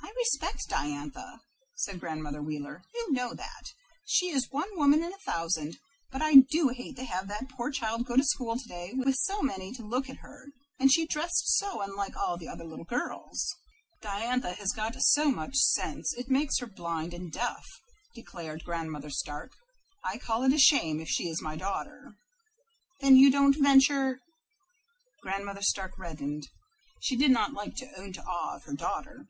"I 0.00 0.26
respect 0.42 0.68
Diantha," 0.68 1.40
said 1.76 2.00
Grandmother 2.00 2.42
Wheeler. 2.42 2.82
"You 2.92 3.12
know 3.12 3.34
that. 3.34 3.72
She 4.04 4.30
is 4.30 4.50
one 4.50 4.68
woman 4.76 5.02
in 5.04 5.12
a 5.14 5.18
thousand, 5.30 5.78
but 6.10 6.20
I 6.20 6.36
do 6.50 6.68
hate 6.70 6.96
to 6.96 7.04
have 7.04 7.28
that 7.28 7.48
poor 7.48 7.70
child 7.70 8.04
go 8.04 8.16
to 8.16 8.24
school 8.24 8.58
to 8.58 8.68
day 8.68 8.92
with 8.94 9.14
so 9.14 9.40
many 9.42 9.72
to 9.74 9.84
look 9.86 10.10
at 10.10 10.18
her, 10.18 10.46
and 10.78 10.92
she 10.92 11.06
dressed 11.06 11.44
so 11.56 11.80
unlike 11.82 12.16
all 12.16 12.36
the 12.36 12.48
other 12.48 12.64
little 12.64 12.84
girls." 12.84 13.48
"Diantha 14.02 14.54
has 14.54 14.72
got 14.72 15.00
so 15.00 15.30
much 15.30 15.54
sense, 15.54 16.12
it 16.14 16.28
makes 16.28 16.58
her 16.58 16.66
blind 16.66 17.14
and 17.14 17.30
deaf," 17.32 17.64
declared 18.14 18.64
Grandmother 18.64 19.10
Stark. 19.10 19.52
"I 20.04 20.18
call 20.18 20.42
it 20.42 20.52
a 20.52 20.58
shame, 20.58 20.98
if 21.00 21.08
she 21.08 21.28
is 21.28 21.40
my 21.40 21.54
daughter." 21.56 22.14
"Then 23.00 23.16
you 23.16 23.30
don't 23.30 23.56
venture" 23.56 24.20
Grandmother 25.22 25.62
Stark 25.62 25.96
reddened. 25.98 26.48
She 27.00 27.14
did 27.16 27.30
not 27.30 27.52
like 27.54 27.76
to 27.76 27.92
own 27.98 28.12
to 28.14 28.22
awe 28.22 28.56
of 28.56 28.64
her 28.64 28.74
daughter. 28.74 29.28